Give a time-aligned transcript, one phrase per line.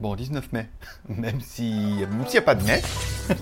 [0.00, 0.68] Bon, 19 mai,
[1.08, 2.82] même si même s'il n'y a pas de mai.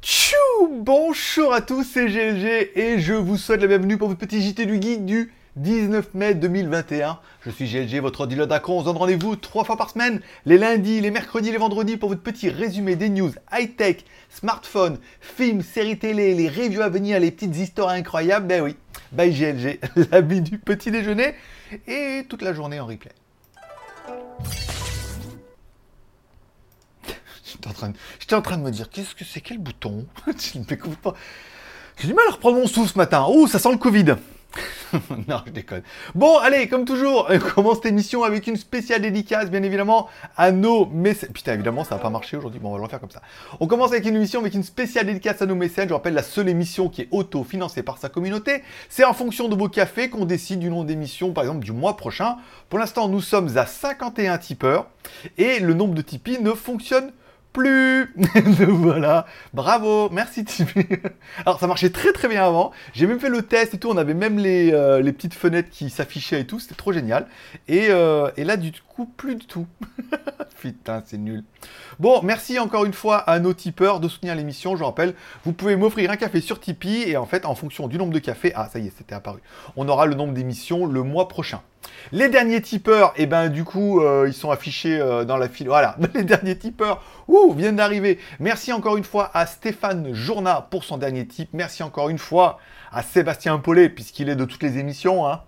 [0.00, 0.36] Tchou
[0.70, 4.64] Bonjour à tous, c'est GLG et je vous souhaite la bienvenue pour votre petit JT
[4.64, 7.18] du guide du 19 mai 2021.
[7.44, 8.78] Je suis GLG, votre dealer d'acron.
[8.78, 12.10] On se donne rendez-vous trois fois par semaine, les lundis, les mercredis, les vendredis, pour
[12.10, 17.32] votre petit résumé des news high-tech, smartphone, films, séries télé, les reviews à venir, les
[17.32, 18.46] petites histoires incroyables.
[18.46, 18.76] Ben oui,
[19.10, 19.80] bye GLG,
[20.12, 21.34] l'habit du petit déjeuner
[21.88, 23.10] et toute la journée en replay.
[27.44, 27.96] J'étais en, train de...
[28.34, 30.06] En train de me dire, qu'est-ce que c'est Quel bouton?
[30.26, 31.14] Je ne m'écoute pas.
[31.98, 33.24] J'ai du mal à reprendre mon souffle ce matin.
[33.28, 34.16] Oh, ça sent le Covid.
[35.28, 35.82] non, je déconne.
[36.14, 40.52] Bon, allez, comme toujours, on commence cette émission avec une spéciale dédicace, bien évidemment, à
[40.52, 41.30] nos mécènes.
[41.32, 42.60] Putain, évidemment, ça n'a pas marché aujourd'hui.
[42.60, 43.22] Bon, on va le faire comme ça.
[43.60, 45.88] On commence avec une émission avec une spéciale dédicace à nos mécènes.
[45.88, 48.62] Je rappelle, la seule émission qui est auto-financée par sa communauté.
[48.88, 51.96] C'est en fonction de vos cafés qu'on décide du nom d'émission, par exemple, du mois
[51.96, 52.36] prochain.
[52.68, 54.88] Pour l'instant, nous sommes à 51 tipeurs
[55.38, 57.12] et le nombre de Tipeee ne fonctionne pas
[58.68, 60.44] voilà, bravo, merci.
[61.44, 62.72] Alors ça marchait très très bien avant.
[62.92, 63.88] J'ai même fait le test et tout.
[63.88, 66.60] On avait même les, euh, petites fenêtres qui s'affichaient et tout.
[66.60, 67.26] C'était trop génial.
[67.68, 68.72] Et, euh, et, là du
[69.04, 69.66] plus du tout.
[70.60, 71.44] Putain, c'est nul.
[71.98, 74.76] Bon, merci encore une fois à nos tipeurs de soutenir l'émission.
[74.76, 77.98] Je rappelle, vous pouvez m'offrir un café sur Tipeee et en fait, en fonction du
[77.98, 79.40] nombre de cafés, ah ça y est, c'était apparu.
[79.76, 81.60] On aura le nombre d'émissions le mois prochain.
[82.12, 85.48] Les derniers tipeurs, et eh ben du coup, euh, ils sont affichés euh, dans la
[85.48, 85.68] file.
[85.68, 88.18] Voilà, les derniers tipeurs, ouh, viennent d'arriver.
[88.40, 91.50] Merci encore une fois à Stéphane Journa pour son dernier tip.
[91.52, 92.58] Merci encore une fois
[92.92, 95.26] à Sébastien Paulet, puisqu'il est de toutes les émissions.
[95.26, 95.42] Hein.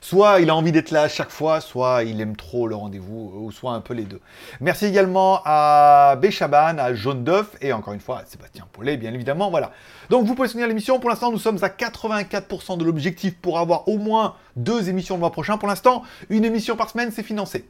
[0.00, 3.32] Soit il a envie d'être là à chaque fois, soit il aime trop le rendez-vous,
[3.36, 4.20] ou soit un peu les deux.
[4.60, 9.14] Merci également à Béchaban, à Jaune Duff, et encore une fois à Sébastien Paulet, bien
[9.14, 9.50] évidemment.
[9.50, 9.70] Voilà.
[10.10, 10.98] Donc vous pouvez soutenir l'émission.
[10.98, 15.20] Pour l'instant, nous sommes à 84% de l'objectif pour avoir au moins deux émissions le
[15.20, 15.56] mois prochain.
[15.56, 17.64] Pour l'instant, une émission par semaine, c'est financé.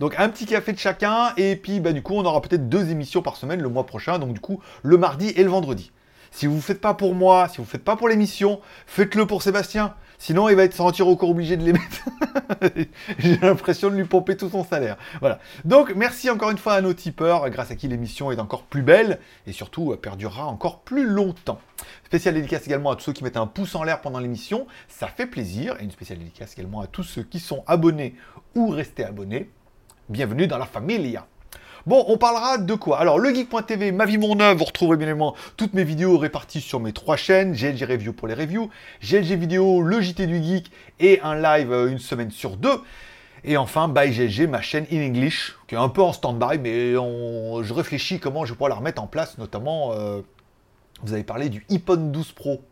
[0.00, 2.90] Donc un petit café de chacun, et puis bah, du coup, on aura peut-être deux
[2.90, 4.18] émissions par semaine le mois prochain.
[4.18, 5.92] Donc du coup, le mardi et le vendredi.
[6.30, 9.24] Si vous ne faites pas pour moi, si vous ne faites pas pour l'émission, faites-le
[9.24, 9.94] pour Sébastien.
[10.18, 12.08] Sinon, il va être sentir encore obligé de les mettre.
[13.18, 14.96] J'ai l'impression de lui pomper tout son salaire.
[15.20, 15.38] Voilà.
[15.64, 18.82] Donc, merci encore une fois à nos tipeurs, grâce à qui l'émission est encore plus
[18.82, 21.60] belle et surtout euh, perdurera encore plus longtemps.
[22.04, 25.08] Spéciale dédicace également à tous ceux qui mettent un pouce en l'air pendant l'émission, ça
[25.08, 25.76] fait plaisir.
[25.80, 28.14] Et une spéciale dédicace également à tous ceux qui sont abonnés
[28.54, 29.50] ou restés abonnés.
[30.08, 31.26] Bienvenue dans la familia.
[31.86, 32.98] Bon, on parlera de quoi?
[32.98, 36.62] Alors, le geek.tv, ma vie, mon œuvre, vous retrouverez bien évidemment toutes mes vidéos réparties
[36.62, 38.70] sur mes trois chaînes, GLG Review pour les reviews,
[39.02, 42.80] GLG Vidéo, le JT du Geek et un live euh, une semaine sur deux.
[43.44, 46.92] Et enfin, by GLG, ma chaîne in English, qui est un peu en stand-by, mais
[46.92, 50.22] je réfléchis comment je pouvoir la remettre en place, notamment, euh,
[51.02, 52.62] vous avez parlé du iPhone 12 Pro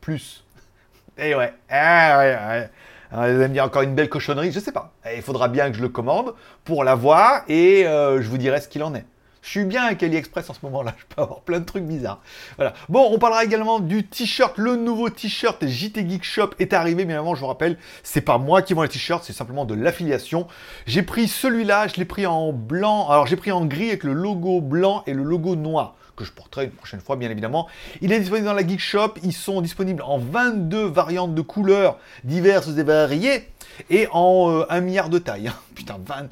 [0.00, 0.44] Plus.
[1.18, 2.70] Et ouais, ah ouais, ouais.
[3.12, 4.92] Hein, vous allez me dire encore une belle cochonnerie, je sais pas.
[5.14, 6.34] Il faudra bien que je le commande
[6.64, 9.04] pour l'avoir et euh, je vous dirai ce qu'il en est.
[9.42, 12.20] Je suis bien avec AliExpress en ce moment-là, je peux avoir plein de trucs bizarres.
[12.56, 12.74] Voilà.
[12.88, 14.58] Bon, on parlera également du t-shirt.
[14.58, 18.38] Le nouveau t-shirt JT Geek Shop est arrivé, mais avant, je vous rappelle, c'est pas
[18.38, 20.46] moi qui vends les t-shirts, c'est simplement de l'affiliation.
[20.86, 23.08] J'ai pris celui-là, je l'ai pris en blanc.
[23.08, 26.32] Alors, j'ai pris en gris avec le logo blanc et le logo noir que je
[26.32, 27.66] porterai une prochaine fois, bien évidemment.
[28.02, 29.14] Il est disponible dans la Geek Shop.
[29.22, 33.48] Ils sont disponibles en 22 variantes de couleurs diverses et variées
[33.88, 35.48] et en euh, un milliard de tailles.
[35.48, 35.54] Hein.
[35.74, 36.28] Putain, 20,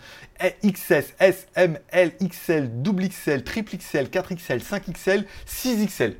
[0.62, 6.14] XS, S, M, L, XL, double XL, triple XL, 4XL, 5XL, 6XL.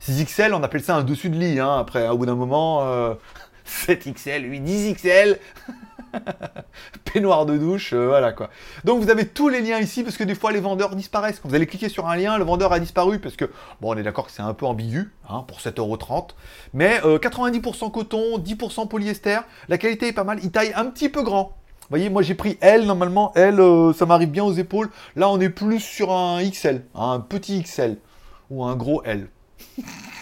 [0.00, 2.86] 6XL, on appelle ça un dessus de lit, hein, après, au bout d'un moment,
[3.66, 5.38] 7XL, 8, 10XL.
[7.12, 8.50] peignoir de douche, euh, voilà quoi.
[8.84, 11.40] Donc vous avez tous les liens ici parce que des fois les vendeurs disparaissent.
[11.40, 13.46] Quand vous allez cliquer sur un lien, le vendeur a disparu parce que,
[13.80, 16.30] bon, on est d'accord que c'est un peu ambigu hein, pour 7,30€.
[16.74, 19.40] Mais 90% euh, coton, 10% polyester.
[19.68, 20.38] La qualité est pas mal.
[20.42, 21.58] Il taille un petit peu grand.
[21.88, 24.90] Vous voyez, moi j'ai pris L, normalement L, euh, ça m'arrive bien aux épaules.
[25.16, 27.96] Là on est plus sur un XL, hein, un petit XL
[28.50, 29.30] ou un gros L.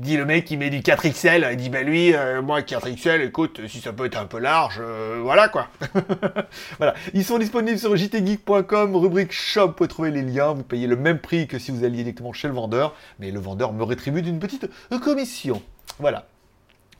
[0.00, 3.60] dit le mec qui met du 4XL, il dit ben lui, euh, moi 4XL, écoute,
[3.68, 5.68] si ça peut être un peu large, euh, voilà quoi.
[6.78, 10.86] voilà, ils sont disponibles sur jtgeek.com, rubrique shop, vous pouvez trouver les liens, vous payez
[10.86, 13.84] le même prix que si vous alliez directement chez le vendeur, mais le vendeur me
[13.84, 14.68] rétribue d'une petite
[15.02, 15.62] commission.
[15.98, 16.26] Voilà.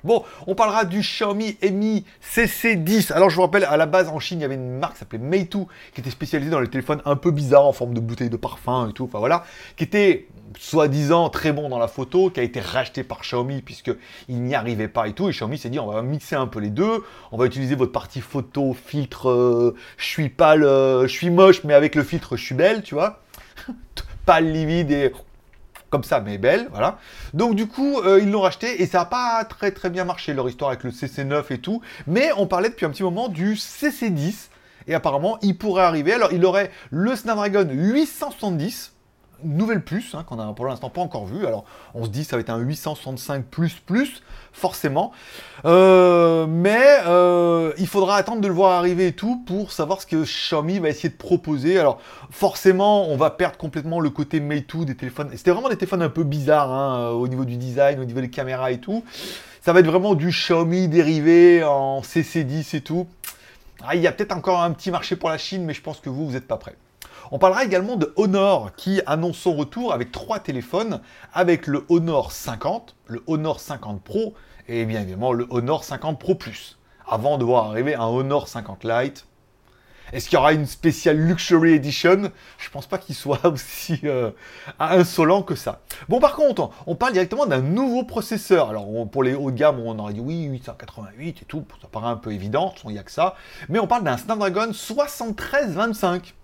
[0.02, 3.12] Bon, on parlera du Xiaomi Mi CC10.
[3.12, 5.00] Alors je vous rappelle, à la base en Chine, il y avait une marque qui
[5.00, 5.58] s'appelait Meitu,
[5.94, 8.88] qui était spécialisée dans les téléphones un peu bizarres en forme de bouteille de parfum
[8.88, 9.44] et tout, enfin voilà,
[9.76, 14.42] qui était soi-disant très bon dans la photo, qui a été racheté par Xiaomi puisqu'il
[14.42, 15.28] n'y arrivait pas et tout.
[15.28, 17.92] Et Xiaomi s'est dit on va mixer un peu les deux, on va utiliser votre
[17.92, 22.36] partie photo, filtre, euh, je suis pâle, euh, je suis moche, mais avec le filtre
[22.36, 23.20] je suis belle, tu vois.
[24.26, 25.12] pâle, livide et
[25.90, 26.98] comme ça, mais belle, voilà.
[27.34, 30.32] Donc du coup, euh, ils l'ont racheté et ça n'a pas très très bien marché
[30.32, 31.82] leur histoire avec le CC9 et tout.
[32.06, 34.48] Mais on parlait depuis un petit moment du CC10
[34.86, 36.12] Et apparemment, il pourrait arriver.
[36.12, 38.92] Alors, il aurait le Snapdragon 870,
[39.44, 41.46] nouvelle puce, hein, qu'on a pour l'instant pas encore vu.
[41.46, 41.64] Alors,
[41.94, 44.22] on se dit ça va être un 865 plus plus,
[44.52, 45.12] forcément.
[45.64, 50.06] Euh, mais euh, il faudra attendre de le voir arriver et tout pour savoir ce
[50.06, 51.78] que Xiaomi va essayer de proposer.
[51.78, 52.00] Alors,
[52.30, 55.30] forcément, on va perdre complètement le côté Meitu des téléphones.
[55.34, 58.30] C'était vraiment des téléphones un peu bizarres hein, au niveau du design, au niveau des
[58.30, 59.04] caméras et tout.
[59.62, 63.06] Ça va être vraiment du Xiaomi dérivé en CC10 et tout.
[63.82, 66.00] Ah, il y a peut-être encore un petit marché pour la Chine, mais je pense
[66.00, 66.76] que vous, vous n'êtes pas prêts.
[67.32, 71.00] On parlera également de Honor qui annonce son retour avec trois téléphones,
[71.32, 74.34] avec le Honor 50, le Honor 50 Pro
[74.66, 76.78] et bien évidemment le Honor 50 Pro Plus.
[77.06, 79.26] Avant de voir arriver un Honor 50 Lite.
[80.12, 82.32] Est-ce qu'il y aura une spéciale Luxury Edition?
[82.58, 84.32] Je pense pas qu'il soit aussi euh,
[84.80, 85.82] insolent que ça.
[86.08, 88.70] Bon, par contre, on parle directement d'un nouveau processeur.
[88.70, 92.08] Alors, pour les hauts de gamme, on aurait dit oui, 888 et tout, ça paraît
[92.08, 93.36] un peu évident, il n'y a que ça.
[93.68, 96.34] Mais on parle d'un Snapdragon 7325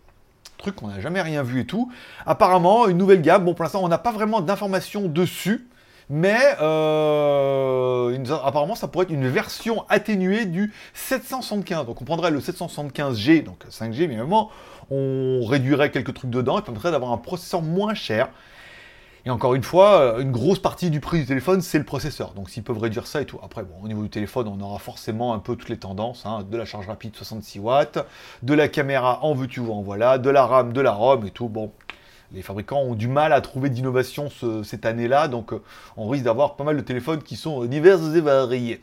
[0.59, 1.91] truc qu'on n'a jamais rien vu et tout.
[2.25, 3.45] Apparemment, une nouvelle gamme.
[3.45, 5.69] Bon, pour l'instant, on n'a pas vraiment d'informations dessus.
[6.09, 11.87] Mais euh, apparemment, ça pourrait être une version atténuée du 775.
[11.87, 14.51] Donc, on prendrait le 775G, donc 5G, mais évidemment,
[14.91, 18.29] on réduirait quelques trucs dedans et permettrait d'avoir un processeur moins cher.
[19.27, 22.33] Et encore une fois, euh, une grosse partie du prix du téléphone, c'est le processeur.
[22.33, 23.41] Donc s'ils peuvent réduire ça et tout.
[23.43, 26.25] Après, bon, au niveau du téléphone, on aura forcément un peu toutes les tendances.
[26.27, 26.47] Hein.
[26.49, 27.99] de la charge rapide 66 watts,
[28.45, 31.49] de la caméra en veux-tu en voilà, de la RAM, de la ROM et tout.
[31.49, 31.73] Bon,
[32.31, 34.29] les fabricants ont du mal à trouver d'innovation
[34.63, 35.27] cette année-là.
[35.27, 35.61] Donc euh,
[35.97, 38.81] on risque d'avoir pas mal de téléphones qui sont divers et variés.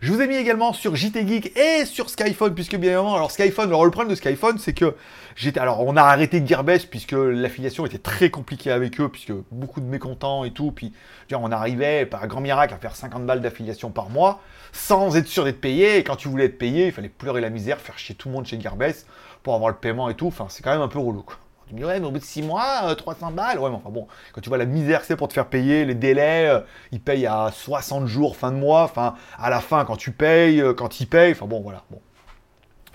[0.00, 3.30] Je vous ai mis également sur JT Geek et sur Skyphone, puisque bien évidemment, alors
[3.30, 4.94] Skyphone, alors le problème de Skyphone, c'est que
[5.34, 9.80] j'étais, alors on a arrêté Gearbest puisque l'affiliation était très compliquée avec eux, puisque beaucoup
[9.80, 10.92] de mécontents et tout, puis
[11.32, 14.40] on arrivait par grand miracle à faire 50 balles d'affiliation par mois,
[14.72, 17.50] sans être sûr d'être payé, et quand tu voulais être payé, il fallait pleurer la
[17.50, 19.06] misère, faire chier tout le monde chez Gearbest
[19.42, 21.24] pour avoir le paiement et tout, enfin c'est quand même un peu relou.
[21.68, 23.58] Tu me dis, ouais, mais au bout de 6 mois, 300 euh, balles.
[23.58, 25.94] Ouais, mais enfin bon, quand tu vois la misère c'est pour te faire payer, les
[25.94, 26.60] délais, euh,
[26.92, 30.60] ils payent à 60 jours fin de mois, enfin, à la fin, quand tu payes,
[30.60, 31.82] euh, quand ils payent, enfin bon, voilà.
[31.90, 32.00] Bon.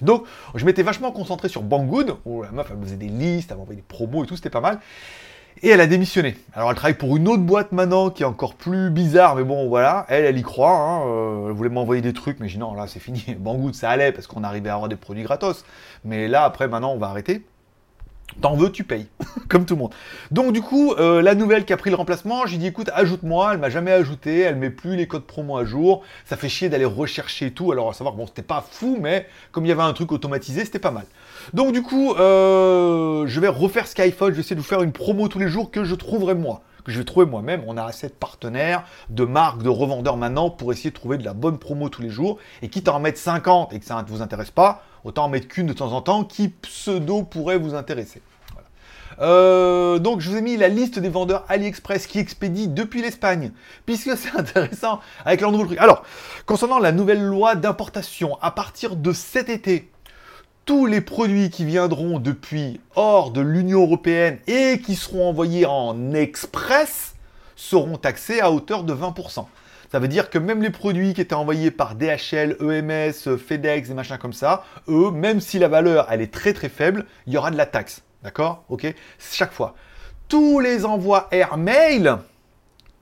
[0.01, 0.23] Donc,
[0.55, 3.81] je m'étais vachement concentré sur Banggood, où la meuf, elle faisait des listes, elle m'envoyait
[3.81, 4.79] des promos et tout, c'était pas mal.
[5.63, 6.37] Et elle a démissionné.
[6.53, 9.67] Alors elle travaille pour une autre boîte maintenant qui est encore plus bizarre, mais bon
[9.67, 10.71] voilà, elle, elle y croit.
[10.71, 13.23] Hein, elle voulait m'envoyer des trucs, mais j'ai dit non, là c'est fini.
[13.39, 15.65] Banggood ça allait parce qu'on arrivait à avoir des produits gratos.
[16.05, 17.43] Mais là après maintenant on va arrêter.
[18.39, 19.07] T'en veux, tu payes,
[19.49, 19.93] comme tout le monde.
[20.31, 23.53] Donc du coup, euh, la nouvelle qui a pris le remplacement, j'ai dit écoute, ajoute-moi,
[23.53, 26.69] elle m'a jamais ajouté, elle met plus les codes promo à jour, ça fait chier
[26.69, 29.81] d'aller rechercher tout, alors à savoir, bon, c'était pas fou, mais comme il y avait
[29.81, 31.05] un truc automatisé, c'était pas mal.
[31.53, 34.93] Donc du coup, euh, je vais refaire Skyphone, je vais essayer de vous faire une
[34.93, 37.63] promo tous les jours que je trouverai moi que je vais trouver moi-même.
[37.67, 41.23] On a assez de partenaires, de marques, de revendeurs maintenant pour essayer de trouver de
[41.23, 42.39] la bonne promo tous les jours.
[42.61, 45.29] Et quitte à en mettre 50 et que ça ne vous intéresse pas, autant en
[45.29, 48.21] mettre qu'une de temps en temps qui pseudo pourrait vous intéresser.
[49.19, 53.51] Euh, donc je vous ai mis la liste des vendeurs AliExpress qui expédient depuis l'Espagne,
[53.85, 55.79] puisque c'est intéressant avec leur nouveau truc.
[55.79, 56.03] Alors,
[56.45, 59.89] concernant la nouvelle loi d'importation, à partir de cet été,
[60.65, 66.13] tous les produits qui viendront depuis hors de l'Union européenne et qui seront envoyés en
[66.13, 67.15] express
[67.55, 69.45] seront taxés à hauteur de 20%.
[69.91, 73.93] Ça veut dire que même les produits qui étaient envoyés par DHL, EMS, FedEx et
[73.93, 77.37] machin comme ça, eux, même si la valeur elle est très très faible, il y
[77.37, 78.01] aura de la taxe.
[78.23, 78.63] D'accord?
[78.69, 78.87] Ok?
[79.19, 79.75] Chaque fois.
[80.29, 82.09] Tous les envois airmail,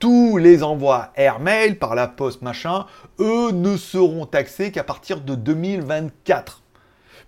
[0.00, 2.86] tous les envois airmail par la poste machin,
[3.20, 6.62] eux ne seront taxés qu'à partir de 2024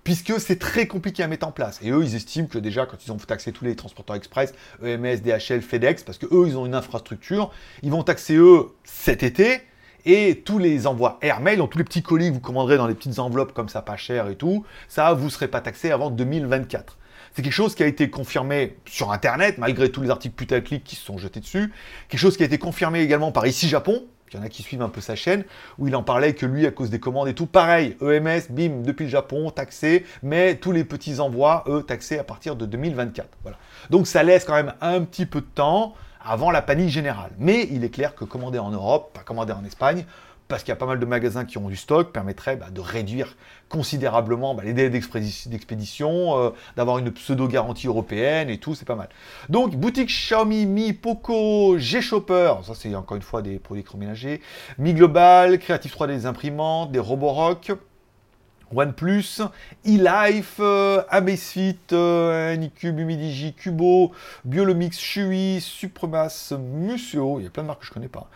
[0.05, 1.79] puisque c'est très compliqué à mettre en place.
[1.83, 4.53] Et eux, ils estiment que déjà, quand ils ont taxé tous les transporteurs express,
[4.85, 7.51] EMS, DHL, FedEx, parce que eux, ils ont une infrastructure,
[7.83, 9.61] ils vont taxer eux cet été,
[10.05, 12.95] et tous les envois airmail, donc tous les petits colis que vous commanderez dans les
[12.95, 16.11] petites enveloppes comme ça, pas cher et tout, ça, vous ne serez pas taxé avant
[16.11, 16.99] 2024.
[17.35, 20.97] C'est quelque chose qui a été confirmé sur Internet, malgré tous les articles putaclic qui
[20.97, 21.73] se sont jetés dessus.
[22.09, 24.63] Quelque chose qui a été confirmé également par ici Japon, il y en a qui
[24.63, 25.45] suivent un peu sa chaîne,
[25.79, 28.83] où il en parlait que lui, à cause des commandes et tout, pareil, EMS, bim,
[28.83, 33.29] depuis le Japon, taxé, mais tous les petits envois, eux, taxés à partir de 2024.
[33.43, 33.59] Voilà.
[33.91, 37.33] Donc ça laisse quand même un petit peu de temps avant la panique générale.
[37.39, 40.05] Mais il est clair que commander en Europe, pas commander en Espagne,
[40.53, 42.83] parce qu'il y a pas mal de magasins qui ont du stock, permettrait bah, de
[42.83, 43.37] réduire
[43.71, 49.09] considérablement bah, les délais d'expédition, euh, d'avoir une pseudo-garantie européenne et tout, c'est pas mal.
[49.49, 54.43] Donc, boutique Xiaomi, Mi, Poco, G-Shopper, ça c'est encore une fois des produits électroménagers,
[54.77, 57.73] Mi Global, Creative 3D des imprimantes, des Roborock,
[58.75, 59.41] OnePlus,
[59.87, 64.13] eLife, euh, Amazfit, euh, Anycube, Humidigi, Cubo,
[64.45, 68.29] Biolomix, Shui, Supremas, Museo, il y a plein de marques que je connais pas.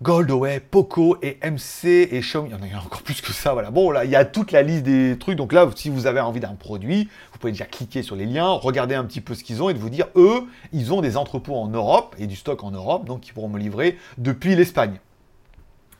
[0.00, 2.50] Goldaway, Poco et MC et Xiaomi.
[2.50, 3.72] Il y en a encore plus que ça, voilà.
[3.72, 5.36] Bon, là, il y a toute la liste des trucs.
[5.36, 8.48] Donc là, si vous avez envie d'un produit, vous pouvez déjà cliquer sur les liens,
[8.48, 11.16] regarder un petit peu ce qu'ils ont et de vous dire, eux, ils ont des
[11.16, 15.00] entrepôts en Europe et du stock en Europe, donc ils pourront me livrer depuis l'Espagne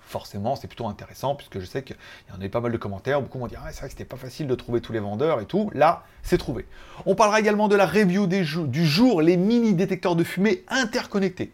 [0.08, 1.96] forcément, c'est plutôt intéressant, puisque je sais qu'il
[2.32, 3.92] y en a eu pas mal de commentaires, beaucoup m'ont dit, ah, c'est vrai que
[3.92, 6.66] c'était pas facile de trouver tous les vendeurs et tout, là, c'est trouvé.
[7.04, 11.52] On parlera également de la review du jour, les mini détecteurs de fumée interconnectés.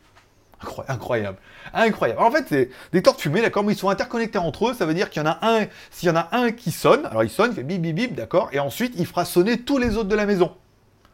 [0.88, 1.38] Incroyable,
[1.72, 2.20] incroyable.
[2.20, 4.86] en fait, c'est des détecteurs de fumée, d'accord, mais ils sont interconnectés entre eux, ça
[4.86, 7.24] veut dire qu'il y en a un, s'il y en a un qui sonne, alors
[7.24, 9.96] il sonne, il fait bip bip bip, d'accord, et ensuite il fera sonner tous les
[9.96, 10.52] autres de la maison.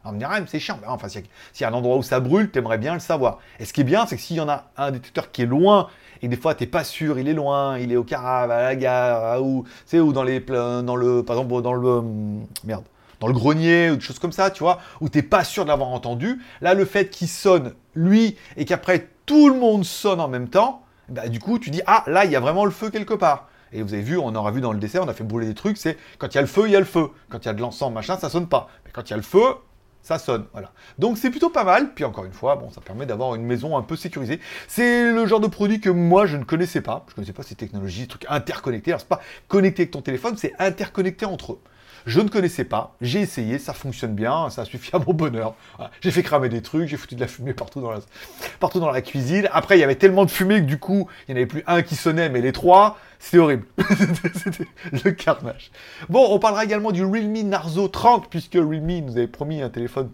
[0.03, 0.79] Alors on ah, c'est chiant.
[0.81, 1.23] Mais enfin, s'il
[1.59, 3.37] y, a un endroit où ça brûle, t'aimerais bien le savoir.
[3.59, 5.45] Et ce qui est bien, c'est que s'il y en a un détecteur qui est
[5.45, 5.89] loin
[6.23, 8.75] et des fois t'es pas sûr, il est loin, il est au Carave, à la
[8.75, 12.83] gare, ou c'est ou dans les dans le par exemple dans le hum, merde
[13.19, 15.69] dans le grenier ou des choses comme ça, tu vois, où t'es pas sûr de
[15.69, 16.41] l'avoir entendu.
[16.59, 20.83] Là, le fait qu'il sonne lui et qu'après tout le monde sonne en même temps,
[21.09, 23.47] bah, du coup, tu dis ah là, il y a vraiment le feu quelque part.
[23.73, 25.53] Et vous avez vu, on aura vu dans le dessert, on a fait brûler des
[25.53, 27.09] trucs, c'est quand il y a le feu, il y a le feu.
[27.29, 28.69] Quand il y a de l'encens, machin, ça sonne pas.
[28.85, 29.55] Mais quand il y a le feu,
[30.03, 30.71] ça sonne, voilà.
[30.97, 33.77] Donc c'est plutôt pas mal, puis encore une fois, bon, ça permet d'avoir une maison
[33.77, 34.39] un peu sécurisée.
[34.67, 37.43] C'est le genre de produit que moi je ne connaissais pas, je ne connaissais pas
[37.43, 38.91] ces technologies, ces trucs interconnectés.
[38.91, 41.59] Alors c'est pas connecté avec ton téléphone, c'est interconnecté entre eux.
[42.05, 45.55] Je ne connaissais pas, j'ai essayé, ça fonctionne bien, ça suffit à mon bonheur.
[46.01, 49.47] J'ai fait cramer des trucs, j'ai foutu de la fumée partout dans la, cuisine.
[49.51, 51.63] Après, il y avait tellement de fumée que du coup, il n'y en avait plus
[51.67, 53.65] un qui sonnait, mais les trois, c'était horrible.
[54.35, 54.67] c'était
[55.03, 55.71] le carnage.
[56.09, 60.09] Bon, on parlera également du Realme Narzo 30, puisque Realme nous avait promis un téléphone,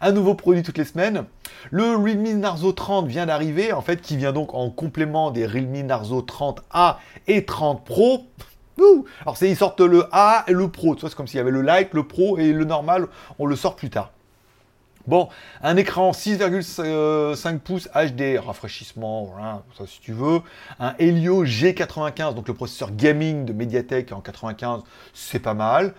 [0.00, 1.24] un nouveau produit toutes les semaines.
[1.70, 5.82] Le Realme Narzo 30 vient d'arriver, en fait, qui vient donc en complément des Realme
[5.82, 6.96] Narzo 30A
[7.28, 8.26] et 30 Pro.
[9.22, 10.94] Alors, c'est, ils sortent le A et le Pro.
[10.94, 13.08] Tu vois, c'est comme s'il y avait le Lite, le Pro et le normal.
[13.38, 14.10] On le sort plus tard.
[15.08, 15.30] Bon,
[15.62, 20.42] un écran 6,5 pouces HD, rafraîchissement, voilà, si tu veux.
[20.78, 24.82] Un Helio G95, donc le processeur gaming de Mediatek en 95,
[25.14, 25.94] c'est pas mal.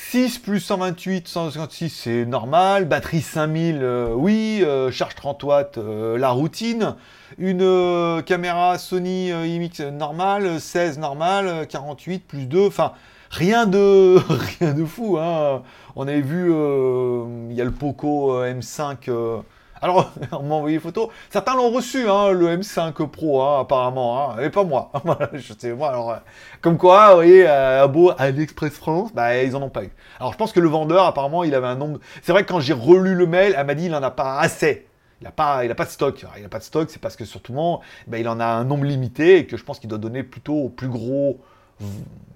[0.00, 2.86] 6 plus 128, 156, c'est normal.
[2.86, 4.62] Batterie 5000, euh, oui.
[4.64, 6.94] Euh, charge 30 watts, euh, la routine.
[7.36, 12.68] Une caméra Sony IMX normale, 16 normale, 48 plus 2.
[12.68, 12.92] Enfin,
[13.28, 14.16] rien de,
[14.60, 15.18] rien de fou.
[15.18, 15.62] Hein.
[15.94, 16.46] On avait vu,
[17.50, 19.10] il y a le Poco M5
[19.80, 21.08] alors, on m'a envoyé des photos.
[21.30, 24.90] Certains l'ont reçu, hein, le M5 Pro, hein, apparemment, hein, et pas moi.
[25.32, 26.14] je sais, euh,
[26.60, 29.90] comme quoi, vous voyez, à beau AliExpress France, bah, ils en ont pas eu.
[30.18, 32.00] Alors, je pense que le vendeur, apparemment, il avait un nombre.
[32.22, 34.38] C'est vrai que quand j'ai relu le mail, elle m'a dit, il en a pas
[34.38, 34.86] assez.
[35.20, 36.24] Il n'a pas, il a pas de stock.
[36.36, 37.54] il n'a pas de stock, c'est parce que surtout,
[38.06, 40.54] bah, il en a un nombre limité et que je pense qu'il doit donner plutôt
[40.54, 41.40] au plus gros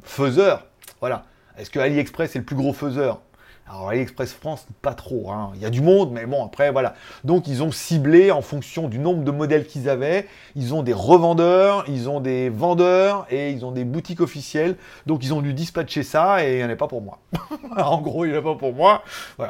[0.02, 0.66] faiseur.
[1.00, 1.24] Voilà.
[1.58, 3.20] Est-ce que AliExpress est le plus gros faiseur?
[3.68, 5.30] Alors AliExpress France, pas trop.
[5.30, 5.52] Hein.
[5.54, 6.94] Il y a du monde, mais bon, après, voilà.
[7.24, 10.28] Donc ils ont ciblé en fonction du nombre de modèles qu'ils avaient.
[10.56, 14.76] Ils ont des revendeurs, ils ont des vendeurs et ils ont des boutiques officielles.
[15.06, 17.20] Donc ils ont dû dispatcher ça et il n'y en a pas pour moi.
[17.78, 19.02] en gros, il n'y en a pas pour moi.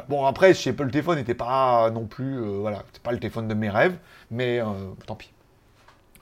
[0.07, 3.11] Bon, après, je sais pas, le téléphone n'était pas non plus, euh, voilà, c'est pas
[3.11, 3.97] le téléphone de mes rêves,
[4.31, 4.65] mais euh,
[5.05, 5.32] tant pis.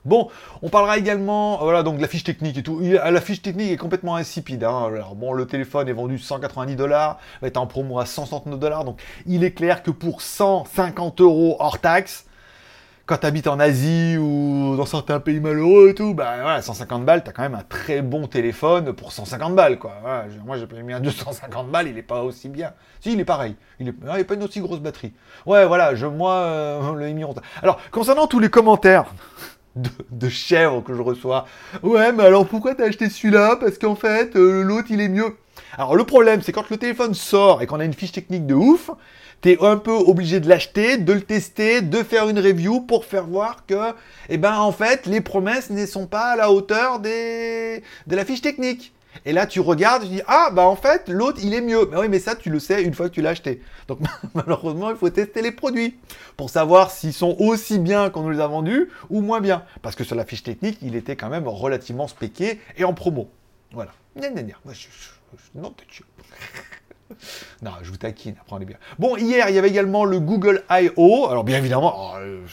[0.04, 0.28] Bon,
[0.62, 2.80] on parlera également, euh, voilà, donc de la fiche technique et tout.
[2.80, 4.64] La fiche technique est complètement insipide.
[4.64, 4.86] Hein.
[4.86, 8.84] Alors, bon, le téléphone est vendu 190 dollars, va être en promo à 169 dollars.
[8.84, 12.26] Donc, il est clair que pour 150 euros hors taxe,
[13.06, 17.04] quand tu habites en Asie ou dans certains pays malheureux et tout, bah voilà, 150
[17.04, 19.94] balles, t'as quand même un très bon téléphone pour 150 balles, quoi.
[20.44, 22.72] moi, j'ai payé un 250 balles, il est pas aussi bien.
[23.00, 23.56] Si, il est pareil.
[23.80, 25.12] Il est, ah, il pas une aussi grosse batterie.
[25.46, 27.24] Ouais, voilà, je, moi, euh, le Mi
[27.62, 29.06] Alors, concernant tous les commentaires,
[29.76, 31.46] de, chèvres que je reçois.
[31.82, 33.56] Ouais, mais alors pourquoi t'as acheté celui-là?
[33.56, 35.36] Parce qu'en fait, euh, l'autre il est mieux.
[35.76, 38.54] Alors le problème, c'est quand le téléphone sort et qu'on a une fiche technique de
[38.54, 38.90] ouf,
[39.40, 43.26] t'es un peu obligé de l'acheter, de le tester, de faire une review pour faire
[43.26, 43.92] voir que,
[44.28, 47.82] eh ben en fait, les promesses ne sont pas à la hauteur des...
[48.06, 48.92] de la fiche technique.
[49.24, 51.88] Et là, tu regardes, tu dis ah bah en fait l'autre il est mieux.
[51.90, 53.62] Mais oui, mais ça tu le sais une fois que tu l'as acheté.
[53.88, 53.98] Donc
[54.34, 55.96] malheureusement, il faut tester les produits
[56.36, 59.64] pour savoir s'ils sont aussi bien qu'on nous les a vendus ou moins bien.
[59.82, 63.30] Parce que sur la fiche technique, il était quand même relativement spéqué et en promo.
[63.72, 63.92] Voilà.
[65.54, 65.74] non,
[67.62, 68.78] non, je vous taquine, après on est bien.
[68.98, 71.28] Bon, hier, il y avait également le Google I.O.
[71.28, 72.44] Alors, bien évidemment, oh, euh,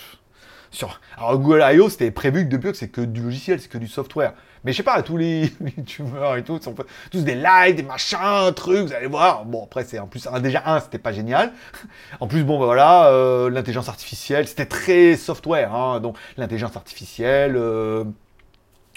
[0.72, 1.00] sur...
[1.20, 4.34] Google I.O., c'était prévu que depuis que c'est que du logiciel, c'est que du software.
[4.64, 6.76] Mais je sais pas, tous les youtubeurs et tout, sont
[7.12, 9.46] tous des lives, des machins, trucs, vous allez voir.
[9.46, 11.52] Bon, après, c'est en plus, déjà, un, c'était pas génial.
[12.20, 17.56] En plus, bon, bah, voilà, euh, l'intelligence artificielle, c'était très software, hein, donc l'intelligence artificielle,
[17.56, 18.04] euh,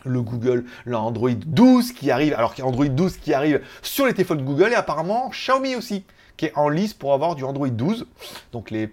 [0.05, 4.07] le Google, l'Android 12 qui arrive, alors qu'il y a Android 12 qui arrive sur
[4.07, 6.05] les téléphones Google et apparemment Xiaomi aussi,
[6.37, 8.07] qui est en lice pour avoir du Android 12.
[8.53, 8.93] Donc les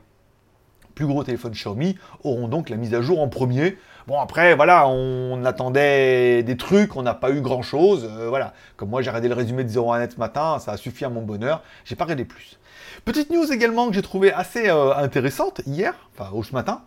[0.95, 3.77] plus gros téléphones Xiaomi auront donc la mise à jour en premier
[4.09, 8.09] Bon, après, voilà, on attendait des trucs, on n'a pas eu grand chose.
[8.11, 10.77] Euh, voilà, comme moi, j'ai regardé le résumé de 01 Net ce matin, ça a
[10.77, 11.61] suffi à mon bonheur.
[11.85, 12.57] J'ai pas regardé plus.
[13.05, 16.81] Petite news également que j'ai trouvé assez euh, intéressante hier, enfin, au ce matin.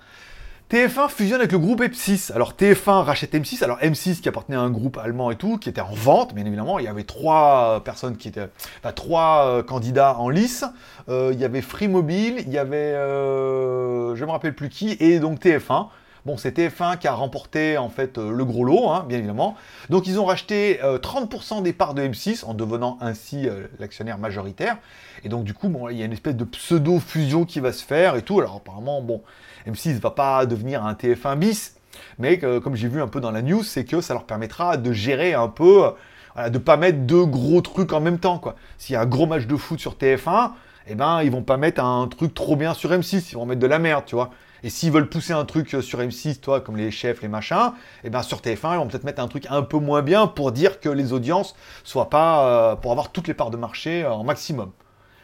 [0.72, 2.32] TF1 fusionne avec le groupe M6.
[2.32, 3.62] Alors TF1 rachète M6.
[3.62, 6.46] Alors M6 qui appartenait à un groupe allemand et tout, qui était en vente, bien
[6.46, 6.78] évidemment.
[6.78, 8.48] Il y avait trois personnes qui étaient,
[8.78, 10.64] enfin trois euh, candidats en lice.
[11.10, 14.96] Euh, il y avait Free Mobile, il y avait, euh, je me rappelle plus qui,
[14.98, 15.88] et donc TF1.
[16.24, 19.56] Bon, c'est TF1 qui a remporté en fait le gros lot, hein, bien évidemment.
[19.90, 23.48] Donc ils ont racheté 30% des parts de M6 en devenant ainsi
[23.80, 24.76] l'actionnaire majoritaire.
[25.24, 27.72] Et donc du coup, bon, il y a une espèce de pseudo fusion qui va
[27.72, 28.38] se faire et tout.
[28.38, 29.20] Alors apparemment, bon,
[29.66, 31.74] M6 va pas devenir un TF1 bis,
[32.20, 34.92] mais comme j'ai vu un peu dans la news, c'est que ça leur permettra de
[34.92, 35.92] gérer un peu,
[36.34, 38.38] voilà, de pas mettre deux gros trucs en même temps.
[38.38, 38.54] quoi.
[38.78, 40.52] S'il y a un gros match de foot sur TF1,
[40.86, 43.60] eh ben ils vont pas mettre un truc trop bien sur M6, ils vont mettre
[43.60, 44.30] de la merde, tu vois.
[44.64, 47.72] Et s'ils veulent pousser un truc sur M6, toi, comme les chefs, les machins,
[48.04, 50.52] eh ben sur TF1, ils vont peut-être mettre un truc un peu moins bien pour
[50.52, 54.22] dire que les audiences soient pas, euh, pour avoir toutes les parts de marché en
[54.22, 54.70] maximum.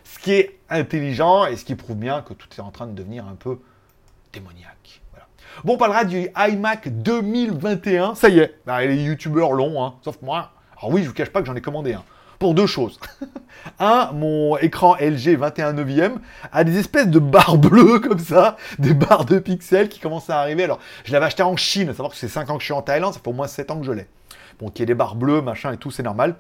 [0.05, 2.93] Ce qui est intelligent et ce qui prouve bien que tout est en train de
[2.93, 3.59] devenir un peu
[4.33, 5.03] démoniaque.
[5.65, 8.15] Bon, on parlera du iMac 2021.
[8.15, 10.53] Ça y est, bah, les youtubeurs l'ont, hein, sauf moi.
[10.79, 12.05] Alors oui, je vous cache pas que j'en ai commandé un.
[12.39, 13.01] Pour deux choses.
[13.81, 16.21] un, mon écran LG 21 neuvième
[16.53, 20.41] a des espèces de barres bleues comme ça, des barres de pixels qui commencent à
[20.41, 20.65] arriver.
[20.65, 22.75] Alors, je l'avais acheté en Chine, à savoir que c'est 5 ans que je suis
[22.75, 24.07] en Thaïlande, ça fait au moins 7 ans que je l'ai.
[24.61, 26.37] Bon, qu'il y ait des barres bleues, machin et tout, c'est normal.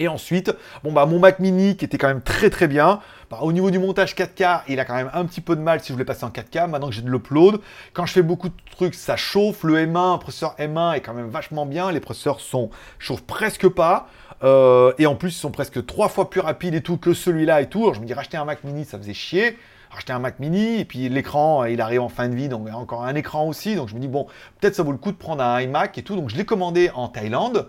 [0.00, 0.50] Et ensuite,
[0.82, 3.00] bon bah mon Mac Mini qui était quand même très très bien.
[3.30, 5.80] Bah, au niveau du montage 4K, il a quand même un petit peu de mal
[5.80, 6.68] si je voulais passer en 4K.
[6.68, 7.60] Maintenant que j'ai de l'upload,
[7.92, 9.62] quand je fais beaucoup de trucs, ça chauffe.
[9.62, 11.92] Le M1, un processeur M1 est quand même vachement bien.
[11.92, 14.08] Les processeurs sont chauffent presque pas.
[14.42, 17.60] Euh, et en plus, ils sont presque trois fois plus rapides et tout que celui-là
[17.60, 17.82] et tout.
[17.82, 19.56] Alors je me dis racheter un Mac Mini, ça faisait chier
[19.90, 22.76] racheter un Mac mini, et puis l'écran, il arrive en fin de vie, donc a
[22.76, 23.74] encore un écran aussi.
[23.74, 24.26] Donc je me dis, bon,
[24.60, 26.16] peut-être ça vaut le coup de prendre un iMac et tout.
[26.16, 27.68] Donc je l'ai commandé en Thaïlande.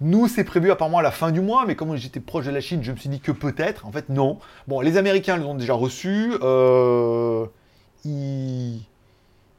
[0.00, 2.60] Nous, c'est prévu apparemment à la fin du mois, mais comme j'étais proche de la
[2.60, 3.86] Chine, je me suis dit que peut-être.
[3.86, 4.38] En fait, non.
[4.66, 6.32] Bon, les Américains les ont déjà reçus.
[6.40, 7.46] Euh,
[8.04, 8.80] ils,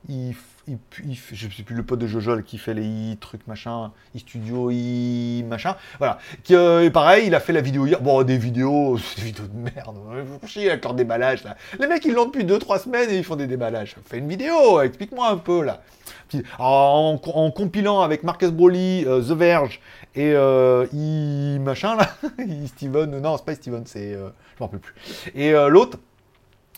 [0.07, 0.35] ils,
[1.03, 4.69] je ne sais plus le pote de Jojol qui fait les trucs machin, i studio,
[4.71, 6.19] i machin, voilà.
[6.43, 8.01] Qui, euh, pareil, il a fait la vidéo hier.
[8.01, 9.95] Bon, des vidéos, des vidéos de merde.
[10.41, 11.43] Vous chier avec leur déballage.
[11.79, 13.95] Les mecs ils l'ont depuis 2-3 semaines et ils font des déballages.
[14.05, 15.81] Fais une vidéo, explique-moi un peu là.
[16.57, 17.17] en,
[17.55, 19.79] compilant avec Marcus Broly, euh, The Verge
[20.15, 22.09] et euh, I machin là,
[22.67, 24.19] Steven, non c'est pas Steven, c'est, je
[24.59, 24.95] m'en rappelle plus.
[25.35, 25.99] Et l'autre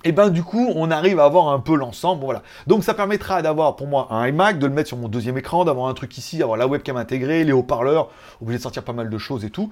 [0.04, 2.24] et ben du coup, on arrive à avoir un peu l'ensemble.
[2.24, 2.42] voilà.
[2.68, 5.66] Donc ça permettra d'avoir pour moi un iMac, de le mettre sur mon deuxième écran,
[5.66, 8.10] d'avoir un truc ici, d'avoir la webcam intégrée, les haut-parleurs,
[8.42, 9.70] obligé de sortir pas mal de choses et tout.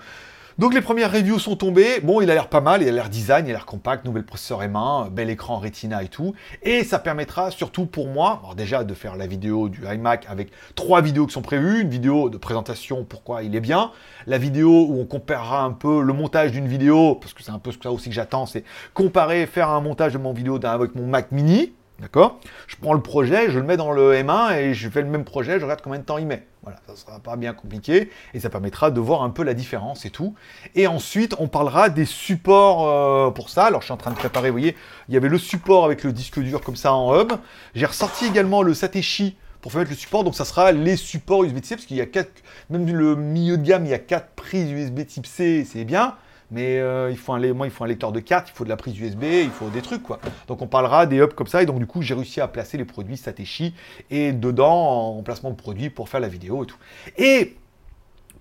[0.60, 2.02] Donc les premières reviews sont tombées.
[2.04, 4.26] Bon, il a l'air pas mal, il a l'air design, il a l'air compact, nouvel
[4.26, 6.34] processeur M1, bel écran Retina et tout.
[6.64, 10.52] Et ça permettra surtout pour moi, alors déjà de faire la vidéo du iMac avec
[10.76, 13.92] trois vidéos qui sont prévues, une vidéo de présentation pourquoi il est bien,
[14.28, 17.60] la vidéo où on comparera un peu le montage d'une vidéo, parce que c'est un
[17.60, 21.08] peu ça aussi que j'attends, c'est comparer, faire un montage de mon vidéo avec mon
[21.08, 22.40] Mac mini, D'accord?
[22.68, 25.26] Je prends le projet, je le mets dans le M1 et je fais le même
[25.26, 26.46] projet, je regarde combien de temps il met.
[26.64, 29.54] Voilà, ça ne sera pas bien compliqué et ça permettra de voir un peu la
[29.54, 30.34] différence et tout.
[30.76, 33.66] Et ensuite, on parlera des supports euh, pour ça.
[33.66, 34.78] Alors, je suis en train de préparer, vous voyez,
[35.10, 37.34] il y avait le support avec le disque dur comme ça en hub.
[37.76, 40.24] J'ai ressorti également le Satechi pour faire mettre le support.
[40.24, 42.32] Donc, ça sera les supports USB-C parce qu'il y a quatre,
[42.70, 46.16] même le milieu de gamme, il y a quatre prises USB type C, c'est bien
[46.52, 49.24] mais euh, il, faut un, un lecteur de carte, il faut de la prise USB,
[49.24, 50.20] il faut des trucs, quoi.
[50.48, 52.78] Donc on parlera des hubs comme ça, et donc du coup, j'ai réussi à placer
[52.78, 53.74] les produits Satechi,
[54.10, 56.78] et dedans, en placement de produits pour faire la vidéo et tout.
[57.18, 57.56] Et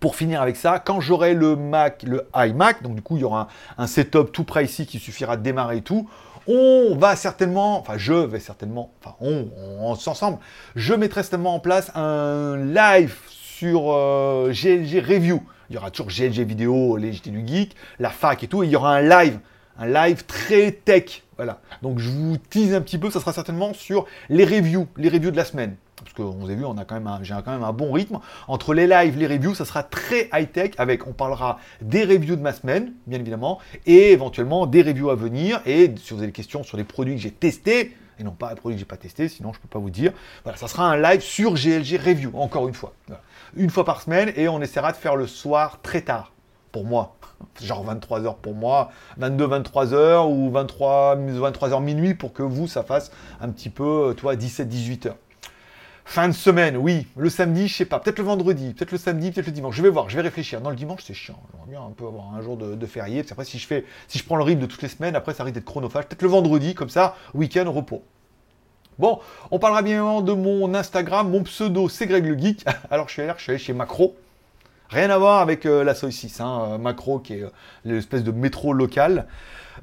[0.01, 3.25] pour finir avec ça, quand j'aurai le Mac, le iMac, donc du coup, il y
[3.25, 6.09] aura un, setup tout prêt ici qui suffira de démarrer et tout,
[6.47, 9.49] on va certainement, enfin je vais certainement, enfin on,
[9.81, 10.39] on,
[10.77, 15.43] je mettrai certainement en place un live sur euh, GLG Review.
[15.71, 18.73] Il y aura toujours GLG vidéo, les du geek, la fac et tout, et il
[18.73, 19.39] y aura un live,
[19.79, 21.23] un live très tech.
[21.37, 21.61] Voilà.
[21.83, 25.31] Donc je vous tease un petit peu, ça sera certainement sur les reviews, les reviews
[25.31, 25.77] de la semaine.
[25.97, 28.21] Parce que vous vu, a même j'ai quand même un bon rythme.
[28.47, 32.41] Entre les lives, les reviews, ça sera très high-tech avec, on parlera des reviews de
[32.41, 35.61] ma semaine, bien évidemment, et éventuellement des reviews à venir.
[35.67, 38.51] Et si vous avez des questions sur les produits que j'ai testés, et non pas
[38.51, 40.13] les produits que j'ai pas testés, sinon je peux pas vous dire.
[40.45, 42.93] Voilà, ça sera un live sur GLG Review, encore une fois.
[43.57, 46.33] Une fois par semaine et on essaiera de faire le soir très tard
[46.73, 47.17] pour moi.
[47.63, 53.11] Genre 23h pour moi, 22, 23h ou 23, 23h minuit pour que vous, ça fasse
[53.41, 55.13] un petit peu, toi, 17, 18h.
[56.09, 57.07] Fin de semaine, oui.
[57.19, 58.01] Le samedi, je sais pas.
[58.01, 59.77] Peut-être le vendredi, peut-être le samedi, peut-être le dimanche.
[59.77, 60.59] Je vais voir, je vais réfléchir.
[60.63, 61.39] Non, le dimanche, c'est chiant.
[61.53, 63.23] J'aimerais bien un peu avoir un jour de, férié.
[63.23, 65.35] Parce après, si je fais, si je prends le rythme de toutes les semaines, après,
[65.35, 66.07] ça risque d'être chronophage.
[66.07, 68.03] Peut-être le vendredi, comme ça, week-end, repos.
[68.99, 72.65] Bon, on parlera bien de mon Instagram, mon pseudo c'est Greg le Geek.
[72.91, 74.17] Alors je je suis allé chez Macro.
[74.91, 77.51] Rien à voir avec euh, la Soy 6, hein, euh, Macro qui est euh,
[77.85, 79.27] l'espèce de métro local.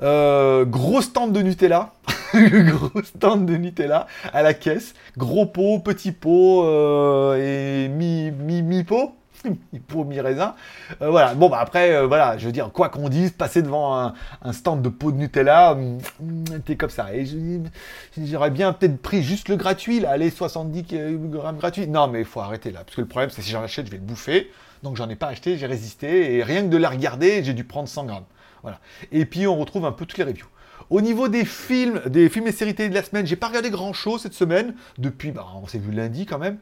[0.01, 1.93] Euh, gros stand de Nutella,
[2.33, 6.65] gros stand de Nutella à la caisse, gros pot, petit pot
[7.35, 9.15] et mi, mi, mi pot,
[9.49, 10.55] mi pot, mi raisin.
[11.01, 14.13] Euh, voilà, bon bah après, euh, voilà, je veux dire, quoi qu'on dise, passer devant
[14.41, 17.13] un, stand de pot de Nutella, hum, hum, t'es comme ça.
[17.13, 17.25] Et
[18.17, 20.85] j'aurais bien peut-être pris juste le gratuit, là, allez, 70
[21.29, 21.87] grammes gratuit.
[21.87, 23.91] Non, mais il faut arrêter là, parce que le problème, c'est si j'en achète, je
[23.91, 24.51] vais le bouffer.
[24.83, 27.63] Donc j'en ai pas acheté, j'ai résisté, et rien que de la regarder, j'ai dû
[27.63, 28.25] prendre 100 grammes.
[28.61, 28.79] Voilà.
[29.11, 30.47] Et puis on retrouve un peu toutes les reviews.
[30.89, 33.93] Au niveau des films, des films et séries de la semaine, j'ai pas regardé grand
[33.93, 36.57] chose cette semaine, depuis, bah, on s'est vu lundi quand même.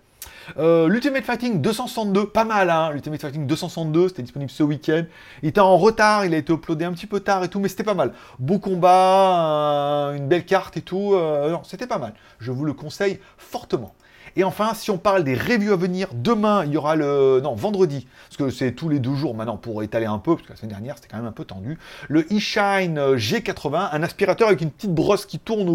[0.58, 5.04] Euh, L'Ultimate Fighting 262, pas mal hein, l'Ultimate Fighting 262, c'était disponible ce week-end.
[5.42, 7.70] Il était en retard, il a été uploadé un petit peu tard et tout, mais
[7.70, 8.14] c'était pas mal.
[8.40, 12.14] Beau combat, un- une belle carte et tout, euh, non, c'était pas mal.
[12.40, 13.94] Je vous le conseille fortement.
[14.36, 17.40] Et enfin, si on parle des reviews à venir, demain, il y aura le...
[17.44, 20.48] Non, vendredi, parce que c'est tous les deux jours maintenant pour étaler un peu, parce
[20.48, 21.78] que la semaine dernière, c'était quand même un peu tendu.
[22.10, 25.70] Le eShine euh, G80, un aspirateur avec une petite brosse qui tourne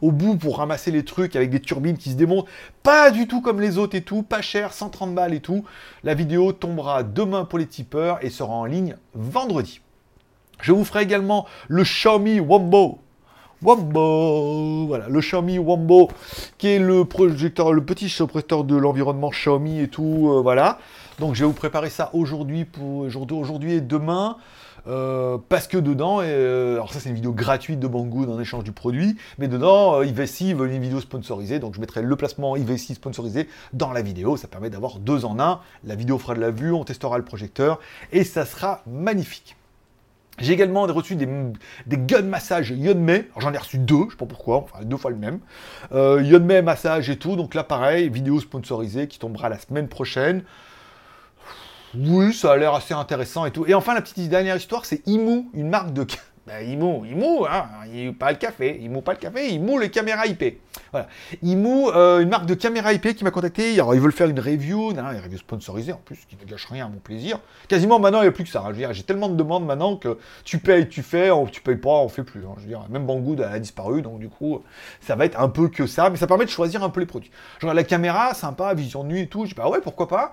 [0.00, 2.46] au, bout pour ramasser les trucs, avec des turbines qui se démontent.
[2.82, 5.64] Pas du tout comme les autres et tout, pas cher, 130 balles et tout.
[6.04, 9.80] La vidéo tombera demain pour les tipeurs et sera en ligne vendredi.
[10.60, 13.00] Je vous ferai également le Xiaomi Wombo.
[13.66, 16.08] Wombo, voilà, le Xiaomi Wombo,
[16.56, 20.78] qui est le projecteur, le petit projecteur de l'environnement Xiaomi et tout, euh, voilà.
[21.18, 24.36] Donc je vais vous préparer ça aujourd'hui pour aujourd'hui et demain.
[24.86, 28.64] euh, parce que dedans, euh, alors ça c'est une vidéo gratuite de Banggood en échange
[28.64, 32.56] du produit, mais dedans, euh, Ivesi veut une vidéo sponsorisée, donc je mettrai le placement
[32.56, 36.40] Ivesi sponsorisé dans la vidéo, ça permet d'avoir deux en un, la vidéo fera de
[36.40, 37.80] la vue, on testera le projecteur,
[38.12, 39.56] et ça sera magnifique.
[40.38, 41.28] J'ai également reçu des,
[41.86, 43.28] des gun massages Yonmei.
[43.38, 45.40] J'en ai reçu deux, je sais pas pourquoi, enfin deux fois le même.
[45.92, 50.44] Euh, Yonmei massage et tout, donc là pareil, vidéo sponsorisée qui tombera la semaine prochaine.
[51.94, 53.64] Oui, ça a l'air assez intéressant et tout.
[53.66, 56.06] Et enfin la petite dernière histoire, c'est Imu, une marque de...
[56.46, 60.26] Ben, Imu, Imu, hein, il pas le café, Imu pas le café, Imu les caméras
[60.26, 60.60] IP.
[60.92, 61.08] Voilà.
[61.42, 63.74] Imu, euh, une marque de caméra IP qui m'a contacté.
[63.74, 66.86] Alors, ils veulent faire une review, une review sponsorisée en plus, qui ne gâche rien
[66.86, 67.40] à mon plaisir.
[67.66, 68.60] Quasiment maintenant, il n'y a plus que ça.
[68.60, 68.66] hein.
[68.68, 71.60] Je veux dire, j'ai tellement de demandes maintenant que tu payes, tu fais, on- tu
[71.60, 72.44] payes pas, on fait plus.
[72.46, 72.54] hein.
[72.58, 74.62] Je veux dire, même Banggood a disparu, donc du coup,
[75.00, 77.06] ça va être un peu que ça, mais ça permet de choisir un peu les
[77.06, 77.32] produits.
[77.60, 79.46] Genre la caméra, sympa, vision de nuit et tout.
[79.46, 80.30] Je dis, bah ouais, pourquoi pas.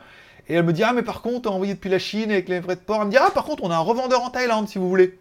[0.47, 2.75] Et elle me dit, ah, mais par contre, envoyé depuis la Chine avec les vrais
[2.75, 2.99] de port.
[3.01, 5.17] Elle me dit, ah, par contre, on a un revendeur en Thaïlande si vous voulez.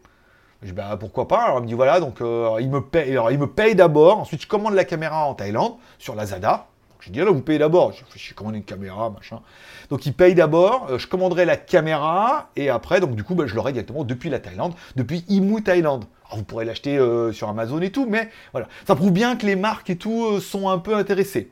[0.63, 1.43] Je dis, bah pourquoi pas?
[1.43, 4.21] Alors elle me dit voilà, donc euh, il me paye, alors il me paye d'abord,
[4.21, 6.67] ensuite je commande la caméra en Thaïlande, sur Lazada.
[6.91, 9.41] Donc je dis ah, là vous payez d'abord, je fais commande une caméra, machin.
[9.91, 13.47] Donc il paye d'abord, euh, je commanderai la caméra, et après, donc du coup, bah,
[13.47, 16.05] je l'aurai directement depuis la Thaïlande, depuis Imu Thaïlande.
[16.27, 18.69] Alors vous pourrez l'acheter euh, sur Amazon et tout, mais voilà.
[18.87, 21.51] Ça prouve bien que les marques et tout sont un peu intéressées.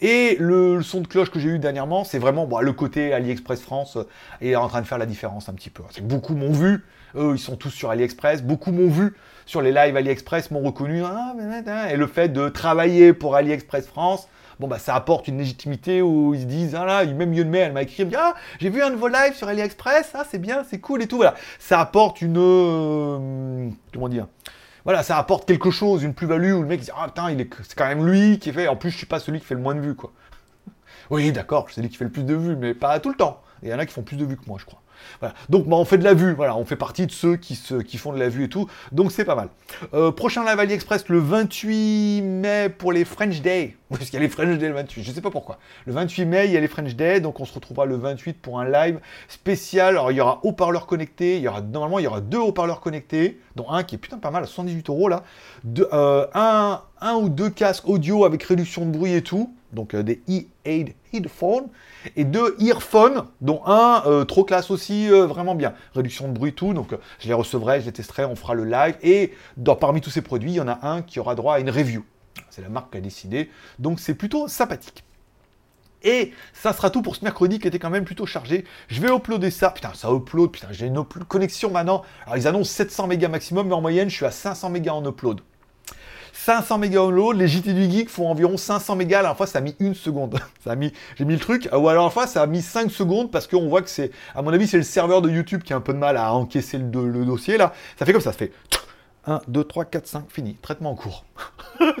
[0.00, 3.60] Et le, son de cloche que j'ai eu dernièrement, c'est vraiment bon, le côté AliExpress
[3.60, 3.98] France
[4.40, 5.82] est en train de faire la différence un petit peu.
[5.90, 6.84] C'est beaucoup m'ont vu,
[7.16, 9.14] eux ils sont tous sur AliExpress, beaucoup m'ont vu
[9.46, 11.34] sur les lives AliExpress, m'ont reconnu, ah,
[11.90, 14.28] et le fait de travailler pour AliExpress France,
[14.60, 17.72] bon bah ça apporte une légitimité où ils se disent, ah là, même Yunmei, elle
[17.72, 20.78] m'a écrit, ah, j'ai vu un de vos lives sur AliExpress, ah c'est bien, c'est
[20.78, 21.34] cool et tout, voilà.
[21.58, 24.26] Ça apporte une, euh, comment dire,
[24.84, 27.48] voilà, ça apporte quelque chose, une plus-value où le mec dit Ah putain, il est...
[27.62, 28.66] c'est quand même lui qui fait.
[28.66, 30.12] En plus, je suis pas celui qui fait le moins de vues, quoi.
[31.10, 33.42] Oui, d'accord, c'est lui qui fait le plus de vues, mais pas tout le temps.
[33.62, 34.82] Il y en a qui font plus de vues que moi, je crois.
[35.20, 35.34] Voilà.
[35.48, 37.74] Donc, bah, on fait de la vue, voilà, on fait partie de ceux qui, se...
[37.74, 38.68] qui font de la vue et tout.
[38.90, 39.48] Donc, c'est pas mal.
[39.94, 43.76] Euh, prochain live AliExpress le 28 mai pour les French Day.
[43.90, 45.58] Parce qu'il y a les French Day le 28, je sais pas pourquoi.
[45.86, 48.40] Le 28 mai, il y a les French Day, donc on se retrouvera le 28
[48.40, 49.94] pour un live spécial.
[49.94, 52.80] Alors, il y aura haut-parleurs connectés, il y aura, normalement, il y aura deux haut-parleurs
[52.80, 55.24] connectés, dont un qui est putain pas mal, à 78 euros là.
[55.64, 60.02] Deux, euh, un ou deux casques audio avec réduction de bruit et tout, donc euh,
[60.02, 61.68] des e-aid headphones,
[62.16, 65.74] et deux earphones, dont un euh, trop classe aussi, euh, vraiment bien.
[65.94, 68.96] Réduction de bruit, tout, donc je les recevrai, je les testerai, on fera le live,
[69.02, 69.32] et
[69.80, 72.04] parmi tous ces produits, il y en a un qui aura droit à une review.
[72.50, 75.04] C'est la marque qui a décidé, donc c'est plutôt sympathique.
[76.04, 78.64] Et ça sera tout pour ce mercredi qui était quand même plutôt chargé.
[78.88, 79.70] Je vais uploader ça.
[79.70, 80.50] Putain, ça upload.
[80.50, 82.02] Putain, j'ai une connexion maintenant.
[82.24, 85.08] Alors, ils annoncent 700 mégas maximum, mais en moyenne, je suis à 500 mégas en
[85.08, 85.42] upload.
[86.32, 87.36] 500 mégas en upload.
[87.36, 89.22] Les JT du Geek font environ 500 mégas.
[89.22, 90.38] La fois, ça a mis une seconde.
[90.64, 91.68] Ça a mis, j'ai mis le truc.
[91.72, 94.42] Ou alors, la fois, ça a mis 5 secondes parce qu'on voit que c'est, à
[94.42, 96.78] mon avis, c'est le serveur de YouTube qui a un peu de mal à encaisser
[96.78, 96.84] le,
[97.24, 97.72] dossier là.
[97.98, 98.30] Ça fait comme ça.
[98.30, 98.52] Ça fait
[99.26, 100.56] 1, 2, 3, 4, 5, fini.
[100.62, 101.24] Traitement en cours.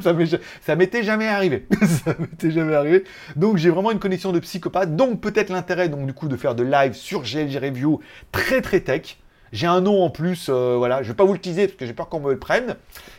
[0.00, 1.66] ça m'était jamais arrivé.
[2.04, 3.02] ça m'était jamais arrivé.
[3.34, 4.94] Donc j'ai vraiment une connexion de psychopathe.
[4.94, 8.80] Donc peut-être l'intérêt donc du coup de faire de live sur GLG Review très très
[8.80, 9.18] tech.
[9.52, 11.84] J'ai un nom en plus, euh, voilà, je vais pas vous le teaser parce que
[11.84, 12.76] j'ai peur qu'on me le prenne,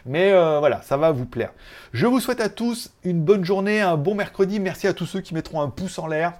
[0.08, 1.52] mais euh, voilà, ça va vous plaire.
[1.94, 4.60] Je vous souhaite à tous une bonne journée, un bon mercredi.
[4.60, 6.34] Merci à tous ceux qui mettront un pouce en l'air.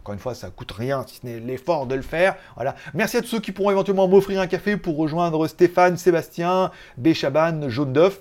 [0.00, 2.36] encore une fois, ça coûte rien si ce n'est l'effort de le faire.
[2.54, 2.76] Voilà.
[2.94, 7.68] Merci à tous ceux qui pourront éventuellement m'offrir un café pour rejoindre Stéphane, Sébastien, Béchaban,
[7.68, 8.20] Jaune d'œuf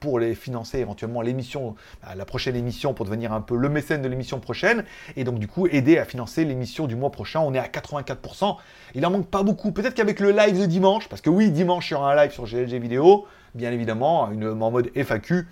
[0.00, 1.74] pour les financer éventuellement l'émission,
[2.14, 4.84] la prochaine émission pour devenir un peu le mécène de l'émission prochaine
[5.16, 7.40] et donc du coup aider à financer l'émission du mois prochain.
[7.40, 8.56] On est à 84%.
[8.94, 9.72] Il en manque pas beaucoup.
[9.72, 12.32] Peut-être qu'avec le live de dimanche, parce que oui, dimanche il y aura un live
[12.32, 15.46] sur GLG vidéo, bien évidemment, une, en mode FAQ.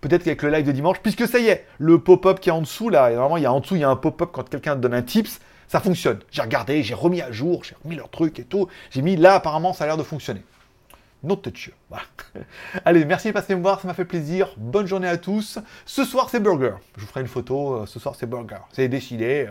[0.00, 2.62] Peut-être qu'avec le live de dimanche, puisque ça y est, le pop-up qui est en
[2.62, 4.76] dessous là, normalement il y a en dessous il y a un pop-up quand quelqu'un
[4.76, 6.18] donne un tips, ça fonctionne.
[6.30, 8.68] J'ai regardé, j'ai remis à jour, j'ai remis leur truc et tout.
[8.90, 10.42] J'ai mis là apparemment ça a l'air de fonctionner.
[11.22, 11.70] Not touch.
[11.88, 12.04] Voilà.
[12.84, 14.54] Allez, merci de passer me voir, ça m'a fait plaisir.
[14.56, 15.58] Bonne journée à tous.
[15.84, 16.74] Ce soir, c'est burger.
[16.96, 17.82] Je vous ferai une photo.
[17.82, 18.60] Euh, ce soir, c'est burger.
[18.72, 19.48] C'est décidé.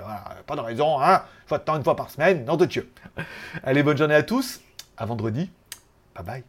[0.47, 1.21] Pas de raison, hein.
[1.45, 2.45] Faut temps une fois par semaine.
[2.45, 2.79] Not touch.
[3.63, 4.62] Allez, bonne journée à tous.
[4.97, 5.51] À vendredi.
[6.15, 6.43] Bye bye.